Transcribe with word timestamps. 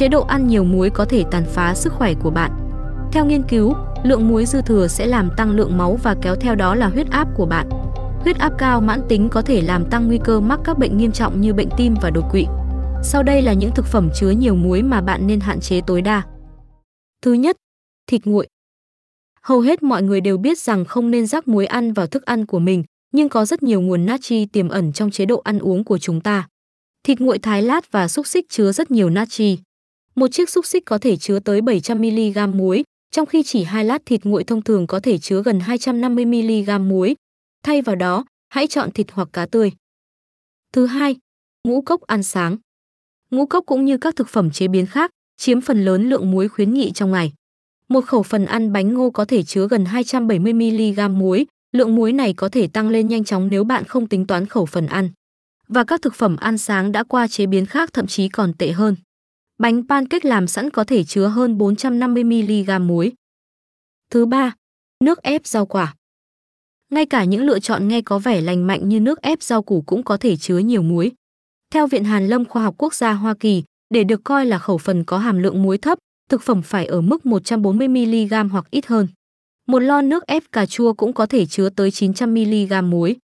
chế 0.00 0.08
độ 0.08 0.22
ăn 0.22 0.46
nhiều 0.46 0.64
muối 0.64 0.90
có 0.90 1.04
thể 1.04 1.24
tàn 1.30 1.44
phá 1.46 1.74
sức 1.74 1.92
khỏe 1.92 2.14
của 2.14 2.30
bạn. 2.30 2.50
Theo 3.12 3.26
nghiên 3.26 3.42
cứu, 3.42 3.74
lượng 4.02 4.28
muối 4.28 4.46
dư 4.46 4.62
thừa 4.62 4.88
sẽ 4.88 5.06
làm 5.06 5.30
tăng 5.36 5.50
lượng 5.50 5.78
máu 5.78 5.98
và 6.02 6.16
kéo 6.22 6.34
theo 6.34 6.54
đó 6.54 6.74
là 6.74 6.88
huyết 6.88 7.10
áp 7.10 7.28
của 7.36 7.46
bạn. 7.46 7.68
Huyết 8.20 8.38
áp 8.38 8.52
cao 8.58 8.80
mãn 8.80 9.00
tính 9.08 9.28
có 9.28 9.42
thể 9.42 9.60
làm 9.60 9.90
tăng 9.90 10.06
nguy 10.06 10.18
cơ 10.24 10.40
mắc 10.40 10.60
các 10.64 10.78
bệnh 10.78 10.96
nghiêm 10.96 11.12
trọng 11.12 11.40
như 11.40 11.54
bệnh 11.54 11.68
tim 11.76 11.94
và 12.02 12.10
đột 12.10 12.24
quỵ. 12.30 12.46
Sau 13.02 13.22
đây 13.22 13.42
là 13.42 13.52
những 13.52 13.70
thực 13.74 13.86
phẩm 13.86 14.08
chứa 14.14 14.30
nhiều 14.30 14.54
muối 14.54 14.82
mà 14.82 15.00
bạn 15.00 15.26
nên 15.26 15.40
hạn 15.40 15.60
chế 15.60 15.80
tối 15.86 16.02
đa. 16.02 16.22
Thứ 17.22 17.32
nhất, 17.32 17.56
thịt 18.06 18.26
nguội. 18.26 18.48
Hầu 19.42 19.60
hết 19.60 19.82
mọi 19.82 20.02
người 20.02 20.20
đều 20.20 20.38
biết 20.38 20.58
rằng 20.58 20.84
không 20.84 21.10
nên 21.10 21.26
rắc 21.26 21.48
muối 21.48 21.66
ăn 21.66 21.92
vào 21.92 22.06
thức 22.06 22.24
ăn 22.24 22.46
của 22.46 22.58
mình, 22.58 22.84
nhưng 23.12 23.28
có 23.28 23.44
rất 23.44 23.62
nhiều 23.62 23.80
nguồn 23.80 24.06
natri 24.06 24.46
tiềm 24.46 24.68
ẩn 24.68 24.92
trong 24.92 25.10
chế 25.10 25.26
độ 25.26 25.40
ăn 25.44 25.58
uống 25.58 25.84
của 25.84 25.98
chúng 25.98 26.20
ta. 26.20 26.48
Thịt 27.04 27.20
nguội 27.20 27.38
thái 27.38 27.62
lát 27.62 27.92
và 27.92 28.08
xúc 28.08 28.26
xích 28.26 28.46
chứa 28.48 28.72
rất 28.72 28.90
nhiều 28.90 29.10
natri. 29.10 29.58
Một 30.14 30.28
chiếc 30.32 30.50
xúc 30.50 30.66
xích 30.66 30.84
có 30.86 30.98
thể 30.98 31.16
chứa 31.16 31.38
tới 31.38 31.60
700mg 31.60 32.56
muối, 32.56 32.82
trong 33.10 33.26
khi 33.26 33.42
chỉ 33.42 33.64
hai 33.64 33.84
lát 33.84 34.02
thịt 34.06 34.24
nguội 34.24 34.44
thông 34.44 34.62
thường 34.62 34.86
có 34.86 35.00
thể 35.00 35.18
chứa 35.18 35.42
gần 35.42 35.58
250mg 35.58 36.88
muối. 36.88 37.14
Thay 37.62 37.82
vào 37.82 37.96
đó, 37.96 38.24
hãy 38.48 38.66
chọn 38.66 38.90
thịt 38.90 39.06
hoặc 39.12 39.28
cá 39.32 39.46
tươi. 39.46 39.72
Thứ 40.72 40.86
hai, 40.86 41.16
ngũ 41.68 41.80
cốc 41.80 42.00
ăn 42.00 42.22
sáng. 42.22 42.56
Ngũ 43.30 43.46
cốc 43.46 43.66
cũng 43.66 43.84
như 43.84 43.98
các 43.98 44.16
thực 44.16 44.28
phẩm 44.28 44.50
chế 44.50 44.68
biến 44.68 44.86
khác, 44.86 45.10
chiếm 45.36 45.60
phần 45.60 45.84
lớn 45.84 46.08
lượng 46.08 46.30
muối 46.30 46.48
khuyến 46.48 46.74
nghị 46.74 46.90
trong 46.90 47.12
ngày. 47.12 47.32
Một 47.88 48.04
khẩu 48.04 48.22
phần 48.22 48.46
ăn 48.46 48.72
bánh 48.72 48.94
ngô 48.94 49.10
có 49.10 49.24
thể 49.24 49.42
chứa 49.42 49.68
gần 49.68 49.84
270mg 49.84 51.10
muối, 51.10 51.46
lượng 51.72 51.94
muối 51.94 52.12
này 52.12 52.34
có 52.34 52.48
thể 52.48 52.66
tăng 52.66 52.88
lên 52.88 53.08
nhanh 53.08 53.24
chóng 53.24 53.48
nếu 53.50 53.64
bạn 53.64 53.84
không 53.84 54.06
tính 54.06 54.26
toán 54.26 54.46
khẩu 54.46 54.66
phần 54.66 54.86
ăn. 54.86 55.10
Và 55.68 55.84
các 55.84 56.02
thực 56.02 56.14
phẩm 56.14 56.36
ăn 56.36 56.58
sáng 56.58 56.92
đã 56.92 57.04
qua 57.04 57.28
chế 57.28 57.46
biến 57.46 57.66
khác 57.66 57.92
thậm 57.92 58.06
chí 58.06 58.28
còn 58.28 58.52
tệ 58.52 58.72
hơn. 58.72 58.96
Bánh 59.60 59.82
pancake 59.88 60.28
làm 60.28 60.46
sẵn 60.46 60.70
có 60.70 60.84
thể 60.84 61.04
chứa 61.04 61.26
hơn 61.26 61.58
450mg 61.58 62.86
muối. 62.86 63.12
Thứ 64.10 64.26
ba, 64.26 64.54
nước 65.04 65.22
ép 65.22 65.46
rau 65.46 65.66
quả. 65.66 65.94
Ngay 66.90 67.06
cả 67.06 67.24
những 67.24 67.42
lựa 67.42 67.58
chọn 67.58 67.88
nghe 67.88 68.02
có 68.02 68.18
vẻ 68.18 68.40
lành 68.40 68.66
mạnh 68.66 68.88
như 68.88 69.00
nước 69.00 69.22
ép 69.22 69.42
rau 69.42 69.62
củ 69.62 69.82
cũng 69.86 70.02
có 70.02 70.16
thể 70.16 70.36
chứa 70.36 70.58
nhiều 70.58 70.82
muối. 70.82 71.12
Theo 71.72 71.86
Viện 71.86 72.04
Hàn 72.04 72.28
Lâm 72.28 72.44
Khoa 72.44 72.62
học 72.62 72.74
Quốc 72.78 72.94
gia 72.94 73.12
Hoa 73.12 73.34
Kỳ, 73.40 73.62
để 73.94 74.04
được 74.04 74.20
coi 74.24 74.46
là 74.46 74.58
khẩu 74.58 74.78
phần 74.78 75.04
có 75.04 75.18
hàm 75.18 75.38
lượng 75.38 75.62
muối 75.62 75.78
thấp, 75.78 75.98
thực 76.28 76.42
phẩm 76.42 76.62
phải 76.62 76.86
ở 76.86 77.00
mức 77.00 77.20
140mg 77.24 78.48
hoặc 78.48 78.66
ít 78.70 78.86
hơn. 78.86 79.08
Một 79.66 79.78
lon 79.78 80.08
nước 80.08 80.26
ép 80.26 80.42
cà 80.52 80.66
chua 80.66 80.92
cũng 80.92 81.12
có 81.12 81.26
thể 81.26 81.46
chứa 81.46 81.68
tới 81.70 81.90
900mg 81.90 82.84
muối. 82.84 83.16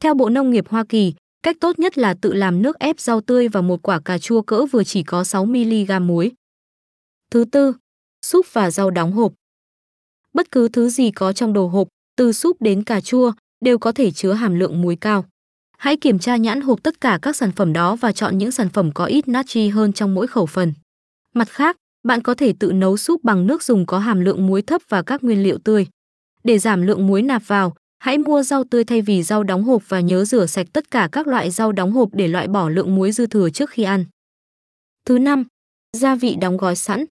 Theo 0.00 0.14
Bộ 0.14 0.28
Nông 0.28 0.50
nghiệp 0.50 0.68
Hoa 0.68 0.84
Kỳ, 0.88 1.14
cách 1.44 1.56
tốt 1.60 1.78
nhất 1.78 1.98
là 1.98 2.14
tự 2.14 2.32
làm 2.32 2.62
nước 2.62 2.78
ép 2.78 3.00
rau 3.00 3.20
tươi 3.20 3.48
và 3.48 3.60
một 3.60 3.82
quả 3.82 4.00
cà 4.00 4.18
chua 4.18 4.42
cỡ 4.42 4.66
vừa 4.66 4.84
chỉ 4.84 5.02
có 5.02 5.22
6mg 5.22 6.02
muối. 6.02 6.32
Thứ 7.30 7.44
tư, 7.44 7.72
súp 8.26 8.46
và 8.52 8.70
rau 8.70 8.90
đóng 8.90 9.12
hộp. 9.12 9.32
Bất 10.32 10.50
cứ 10.50 10.68
thứ 10.68 10.88
gì 10.88 11.10
có 11.10 11.32
trong 11.32 11.52
đồ 11.52 11.66
hộp, 11.66 11.88
từ 12.16 12.32
súp 12.32 12.62
đến 12.62 12.84
cà 12.84 13.00
chua, 13.00 13.32
đều 13.64 13.78
có 13.78 13.92
thể 13.92 14.10
chứa 14.10 14.32
hàm 14.32 14.54
lượng 14.54 14.82
muối 14.82 14.96
cao. 15.00 15.24
Hãy 15.78 15.96
kiểm 15.96 16.18
tra 16.18 16.36
nhãn 16.36 16.60
hộp 16.60 16.82
tất 16.82 17.00
cả 17.00 17.18
các 17.22 17.36
sản 17.36 17.52
phẩm 17.52 17.72
đó 17.72 17.96
và 17.96 18.12
chọn 18.12 18.38
những 18.38 18.50
sản 18.50 18.68
phẩm 18.68 18.90
có 18.94 19.04
ít 19.04 19.28
natri 19.28 19.68
hơn 19.68 19.92
trong 19.92 20.14
mỗi 20.14 20.26
khẩu 20.26 20.46
phần. 20.46 20.72
Mặt 21.34 21.48
khác, 21.50 21.76
bạn 22.04 22.22
có 22.22 22.34
thể 22.34 22.52
tự 22.58 22.72
nấu 22.72 22.96
súp 22.96 23.24
bằng 23.24 23.46
nước 23.46 23.62
dùng 23.62 23.86
có 23.86 23.98
hàm 23.98 24.20
lượng 24.20 24.46
muối 24.46 24.62
thấp 24.62 24.82
và 24.88 25.02
các 25.02 25.24
nguyên 25.24 25.42
liệu 25.42 25.58
tươi. 25.58 25.86
Để 26.44 26.58
giảm 26.58 26.82
lượng 26.82 27.06
muối 27.06 27.22
nạp 27.22 27.42
vào, 27.46 27.74
hãy 28.04 28.18
mua 28.18 28.42
rau 28.42 28.64
tươi 28.64 28.84
thay 28.84 29.02
vì 29.02 29.22
rau 29.22 29.42
đóng 29.42 29.64
hộp 29.64 29.82
và 29.88 30.00
nhớ 30.00 30.24
rửa 30.24 30.46
sạch 30.46 30.66
tất 30.72 30.90
cả 30.90 31.08
các 31.12 31.26
loại 31.26 31.50
rau 31.50 31.72
đóng 31.72 31.92
hộp 31.92 32.08
để 32.12 32.28
loại 32.28 32.48
bỏ 32.48 32.68
lượng 32.68 32.94
muối 32.94 33.12
dư 33.12 33.26
thừa 33.26 33.50
trước 33.50 33.70
khi 33.70 33.82
ăn. 33.82 34.04
Thứ 35.06 35.18
năm, 35.18 35.44
gia 35.92 36.14
vị 36.14 36.36
đóng 36.40 36.56
gói 36.56 36.76
sẵn. 36.76 37.04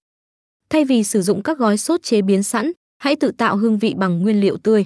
Thay 0.70 0.86
vì 0.86 1.04
sử 1.04 1.22
dụng 1.22 1.44
các 1.44 1.58
gói 1.58 1.78
sốt 1.78 2.04
chế 2.04 2.22
biến 2.22 2.44
sẵn, 2.44 2.72
hãy 2.98 3.16
tự 3.16 3.32
tạo 3.32 3.58
hương 3.58 3.78
vị 3.78 3.94
bằng 3.98 4.20
nguyên 4.20 4.42
liệu 4.42 4.58
tươi. 4.58 4.86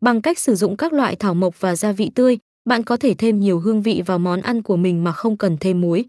Bằng 0.00 0.22
cách 0.22 0.38
sử 0.38 0.54
dụng 0.54 0.76
các 0.76 0.92
loại 0.92 1.16
thảo 1.16 1.34
mộc 1.34 1.60
và 1.60 1.76
gia 1.76 1.92
vị 1.92 2.10
tươi, 2.14 2.38
bạn 2.64 2.82
có 2.82 2.96
thể 2.96 3.14
thêm 3.14 3.40
nhiều 3.40 3.60
hương 3.60 3.82
vị 3.82 4.02
vào 4.06 4.18
món 4.18 4.40
ăn 4.40 4.62
của 4.62 4.76
mình 4.76 5.04
mà 5.04 5.12
không 5.12 5.36
cần 5.36 5.56
thêm 5.60 5.80
muối. 5.80 6.04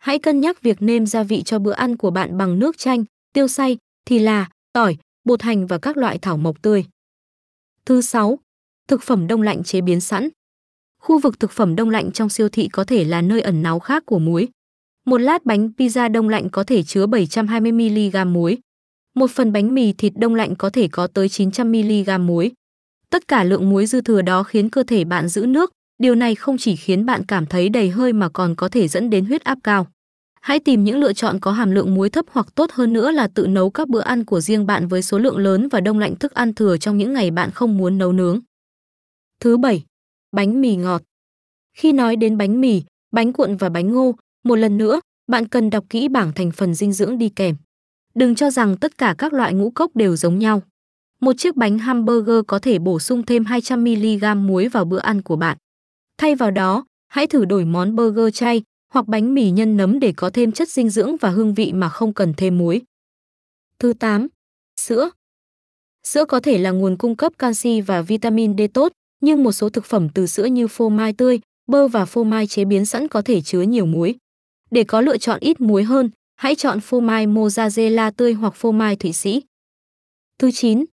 Hãy 0.00 0.18
cân 0.18 0.40
nhắc 0.40 0.62
việc 0.62 0.82
nêm 0.82 1.06
gia 1.06 1.22
vị 1.22 1.42
cho 1.42 1.58
bữa 1.58 1.72
ăn 1.72 1.96
của 1.96 2.10
bạn 2.10 2.38
bằng 2.38 2.58
nước 2.58 2.78
chanh, 2.78 3.04
tiêu 3.32 3.48
xay, 3.48 3.78
thì 4.04 4.18
là, 4.18 4.50
tỏi, 4.72 4.96
bột 5.24 5.42
hành 5.42 5.66
và 5.66 5.78
các 5.78 5.96
loại 5.96 6.18
thảo 6.18 6.36
mộc 6.36 6.62
tươi. 6.62 6.84
Thứ 7.84 8.00
6. 8.00 8.38
Thực 8.88 9.02
phẩm 9.02 9.26
đông 9.26 9.42
lạnh 9.42 9.62
chế 9.62 9.80
biến 9.80 10.00
sẵn. 10.00 10.28
Khu 11.02 11.18
vực 11.18 11.40
thực 11.40 11.50
phẩm 11.50 11.76
đông 11.76 11.90
lạnh 11.90 12.12
trong 12.12 12.28
siêu 12.28 12.48
thị 12.48 12.68
có 12.68 12.84
thể 12.84 13.04
là 13.04 13.22
nơi 13.22 13.40
ẩn 13.40 13.62
náu 13.62 13.78
khác 13.78 14.06
của 14.06 14.18
muối. 14.18 14.48
Một 15.06 15.18
lát 15.18 15.46
bánh 15.46 15.70
pizza 15.78 16.12
đông 16.12 16.28
lạnh 16.28 16.48
có 16.50 16.64
thể 16.64 16.82
chứa 16.82 17.06
720mg 17.06 18.32
muối. 18.32 18.58
Một 19.14 19.30
phần 19.30 19.52
bánh 19.52 19.74
mì 19.74 19.92
thịt 19.92 20.12
đông 20.16 20.34
lạnh 20.34 20.54
có 20.56 20.70
thể 20.70 20.88
có 20.88 21.06
tới 21.06 21.28
900mg 21.28 22.20
muối. 22.20 22.50
Tất 23.10 23.28
cả 23.28 23.44
lượng 23.44 23.70
muối 23.70 23.86
dư 23.86 24.00
thừa 24.00 24.22
đó 24.22 24.42
khiến 24.42 24.70
cơ 24.70 24.82
thể 24.82 25.04
bạn 25.04 25.28
giữ 25.28 25.46
nước, 25.46 25.72
Điều 26.02 26.14
này 26.14 26.34
không 26.34 26.58
chỉ 26.58 26.76
khiến 26.76 27.06
bạn 27.06 27.24
cảm 27.24 27.46
thấy 27.46 27.68
đầy 27.68 27.90
hơi 27.90 28.12
mà 28.12 28.28
còn 28.28 28.54
có 28.54 28.68
thể 28.68 28.88
dẫn 28.88 29.10
đến 29.10 29.24
huyết 29.24 29.44
áp 29.44 29.58
cao. 29.64 29.86
Hãy 30.40 30.58
tìm 30.58 30.84
những 30.84 31.00
lựa 31.00 31.12
chọn 31.12 31.40
có 31.40 31.52
hàm 31.52 31.70
lượng 31.70 31.94
muối 31.94 32.10
thấp 32.10 32.24
hoặc 32.30 32.46
tốt 32.54 32.70
hơn 32.72 32.92
nữa 32.92 33.10
là 33.10 33.28
tự 33.28 33.46
nấu 33.46 33.70
các 33.70 33.88
bữa 33.88 34.00
ăn 34.00 34.24
của 34.24 34.40
riêng 34.40 34.66
bạn 34.66 34.88
với 34.88 35.02
số 35.02 35.18
lượng 35.18 35.36
lớn 35.36 35.68
và 35.68 35.80
đông 35.80 35.98
lạnh 35.98 36.16
thức 36.16 36.34
ăn 36.34 36.54
thừa 36.54 36.76
trong 36.76 36.98
những 36.98 37.12
ngày 37.12 37.30
bạn 37.30 37.50
không 37.50 37.78
muốn 37.78 37.98
nấu 37.98 38.12
nướng. 38.12 38.40
Thứ 39.42 39.56
bảy, 39.56 39.84
bánh 40.32 40.60
mì 40.60 40.76
ngọt. 40.76 41.02
Khi 41.76 41.92
nói 41.92 42.16
đến 42.16 42.38
bánh 42.38 42.60
mì, 42.60 42.82
bánh 43.12 43.32
cuộn 43.32 43.56
và 43.56 43.68
bánh 43.68 43.92
ngô, 43.92 44.14
một 44.44 44.56
lần 44.56 44.78
nữa, 44.78 45.00
bạn 45.26 45.48
cần 45.48 45.70
đọc 45.70 45.84
kỹ 45.90 46.08
bảng 46.08 46.32
thành 46.32 46.52
phần 46.52 46.74
dinh 46.74 46.92
dưỡng 46.92 47.18
đi 47.18 47.28
kèm. 47.28 47.56
Đừng 48.14 48.34
cho 48.34 48.50
rằng 48.50 48.76
tất 48.76 48.98
cả 48.98 49.14
các 49.18 49.32
loại 49.32 49.54
ngũ 49.54 49.70
cốc 49.70 49.96
đều 49.96 50.16
giống 50.16 50.38
nhau. 50.38 50.62
Một 51.20 51.32
chiếc 51.38 51.56
bánh 51.56 51.78
hamburger 51.78 52.40
có 52.46 52.58
thể 52.58 52.78
bổ 52.78 52.98
sung 52.98 53.22
thêm 53.26 53.44
200mg 53.44 54.36
muối 54.36 54.68
vào 54.68 54.84
bữa 54.84 54.98
ăn 54.98 55.22
của 55.22 55.36
bạn. 55.36 55.56
Thay 56.18 56.34
vào 56.34 56.50
đó, 56.50 56.84
hãy 57.08 57.26
thử 57.26 57.44
đổi 57.44 57.64
món 57.64 57.96
burger 57.96 58.34
chay 58.34 58.62
hoặc 58.92 59.06
bánh 59.06 59.34
mì 59.34 59.50
nhân 59.50 59.76
nấm 59.76 60.00
để 60.00 60.12
có 60.16 60.30
thêm 60.30 60.52
chất 60.52 60.68
dinh 60.68 60.90
dưỡng 60.90 61.16
và 61.16 61.28
hương 61.28 61.54
vị 61.54 61.72
mà 61.72 61.88
không 61.88 62.12
cần 62.12 62.34
thêm 62.36 62.58
muối. 62.58 62.82
Thứ 63.78 63.92
8. 63.92 64.28
Sữa. 64.80 65.10
Sữa 66.04 66.24
có 66.24 66.40
thể 66.40 66.58
là 66.58 66.70
nguồn 66.70 66.96
cung 66.96 67.16
cấp 67.16 67.32
canxi 67.38 67.80
và 67.80 68.02
vitamin 68.02 68.58
D 68.58 68.60
tốt, 68.74 68.92
nhưng 69.22 69.42
một 69.42 69.52
số 69.52 69.68
thực 69.68 69.84
phẩm 69.84 70.08
từ 70.08 70.26
sữa 70.26 70.44
như 70.44 70.68
phô 70.68 70.88
mai 70.88 71.12
tươi, 71.12 71.40
bơ 71.66 71.88
và 71.88 72.04
phô 72.04 72.24
mai 72.24 72.46
chế 72.46 72.64
biến 72.64 72.86
sẵn 72.86 73.08
có 73.08 73.22
thể 73.22 73.40
chứa 73.40 73.62
nhiều 73.62 73.86
muối. 73.86 74.14
Để 74.70 74.84
có 74.84 75.00
lựa 75.00 75.18
chọn 75.18 75.40
ít 75.40 75.60
muối 75.60 75.82
hơn, 75.82 76.10
hãy 76.36 76.54
chọn 76.54 76.80
phô 76.80 77.00
mai 77.00 77.26
mozzarella 77.26 78.10
tươi 78.16 78.32
hoặc 78.32 78.54
phô 78.54 78.72
mai 78.72 78.96
Thụy 78.96 79.12
Sĩ. 79.12 79.42
Thứ 80.38 80.50
9. 80.50 80.84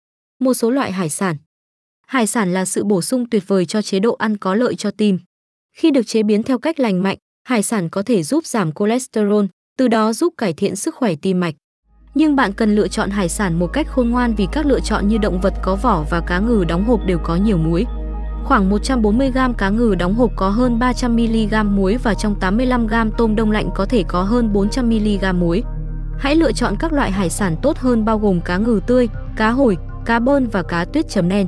Một 0.41 0.55
số 0.55 0.71
loại 0.71 0.93
hải 0.93 1.09
sản. 1.11 1.37
Hải 2.07 2.27
sản 2.27 2.53
là 2.53 2.65
sự 2.65 2.85
bổ 2.85 3.03
sung 3.03 3.31
tuyệt 3.31 3.43
vời 3.47 3.67
cho 3.67 3.83
chế 3.83 3.99
độ 3.99 4.15
ăn 4.15 4.37
có 4.37 4.55
lợi 4.55 4.75
cho 4.75 4.91
tim. 4.91 5.19
Khi 5.77 5.91
được 5.91 6.07
chế 6.07 6.23
biến 6.23 6.43
theo 6.43 6.59
cách 6.59 6.81
lành 6.81 7.03
mạnh, 7.03 7.19
hải 7.45 7.63
sản 7.63 7.89
có 7.89 8.03
thể 8.03 8.23
giúp 8.23 8.47
giảm 8.47 8.73
cholesterol, 8.73 9.45
từ 9.79 9.89
đó 9.89 10.13
giúp 10.13 10.35
cải 10.37 10.53
thiện 10.53 10.77
sức 10.77 10.95
khỏe 10.95 11.15
tim 11.23 11.41
mạch. 11.41 11.55
Nhưng 12.15 12.37
bạn 12.37 12.53
cần 12.53 12.75
lựa 12.75 12.89
chọn 12.89 13.11
hải 13.11 13.29
sản 13.29 13.59
một 13.59 13.71
cách 13.73 13.87
khôn 13.91 14.11
ngoan 14.11 14.35
vì 14.35 14.47
các 14.53 14.67
lựa 14.67 14.81
chọn 14.81 15.09
như 15.09 15.19
động 15.19 15.41
vật 15.41 15.55
có 15.63 15.77
vỏ 15.77 16.05
và 16.11 16.21
cá 16.27 16.39
ngừ 16.39 16.65
đóng 16.69 16.85
hộp 16.85 17.07
đều 17.07 17.19
có 17.25 17.37
nhiều 17.37 17.59
muối. 17.59 17.85
Khoảng 18.45 18.71
140g 18.71 19.53
cá 19.53 19.69
ngừ 19.69 19.95
đóng 19.95 20.15
hộp 20.15 20.31
có 20.37 20.49
hơn 20.49 20.79
300mg 20.79 21.65
muối 21.65 21.97
và 21.97 22.15
trong 22.15 22.35
85g 22.41 23.11
tôm 23.19 23.37
đông 23.37 23.51
lạnh 23.51 23.71
có 23.75 23.87
thể 23.87 24.03
có 24.09 24.23
hơn 24.23 24.53
400mg 24.53 25.35
muối. 25.35 25.63
Hãy 26.19 26.35
lựa 26.35 26.53
chọn 26.53 26.77
các 26.79 26.93
loại 26.93 27.11
hải 27.11 27.31
sản 27.31 27.57
tốt 27.63 27.79
hơn 27.79 28.05
bao 28.05 28.19
gồm 28.19 28.41
cá 28.41 28.57
ngừ 28.57 28.81
tươi, 28.87 29.09
cá 29.37 29.51
hồi, 29.51 29.77
cá 30.05 30.19
bơn 30.19 30.47
và 30.47 30.63
cá 30.63 30.85
tuyết 30.85 31.09
chấm 31.09 31.29
đen. 31.29 31.47